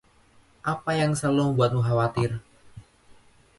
[0.73, 2.31] Apa yang selalu membuatmu khawatir?